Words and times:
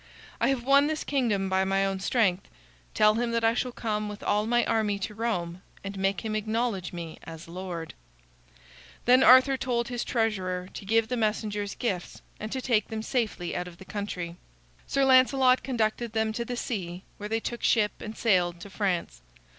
I 0.39 0.47
have 0.47 0.63
won 0.63 0.87
this 0.87 1.03
kingdom 1.03 1.47
by 1.47 1.63
my 1.63 1.85
own 1.85 1.99
strength. 1.99 2.47
Tell 2.95 3.13
him 3.13 3.29
that 3.33 3.43
I 3.43 3.53
shall 3.53 3.71
come 3.71 4.09
with 4.09 4.23
all 4.23 4.47
my 4.47 4.65
army 4.65 4.97
to 4.97 5.13
Rome 5.13 5.61
and 5.83 5.95
make 5.95 6.21
him 6.21 6.35
acknowledge 6.35 6.91
me 6.91 7.19
as 7.23 7.47
lord." 7.47 7.93
Then 9.05 9.21
Arthur 9.21 9.57
told 9.57 9.89
his 9.89 10.03
treasurer 10.03 10.69
to 10.73 10.85
give 10.85 11.07
the 11.07 11.17
messengers 11.17 11.75
gifts, 11.75 12.23
and 12.39 12.51
to 12.51 12.61
take 12.63 12.87
them 12.87 13.03
safely 13.03 13.55
out 13.55 13.67
of 13.67 13.77
the 13.77 13.85
country. 13.85 14.37
Sir 14.87 15.05
Lancelot 15.05 15.61
conducted 15.61 16.13
them 16.13 16.33
to 16.33 16.45
the 16.45 16.57
sea, 16.57 17.03
where 17.17 17.29
they 17.29 17.39
took 17.39 17.61
ship 17.61 17.91
and 17.99 18.17
sailed 18.17 18.59
to 18.61 18.71
France. 18.71 19.21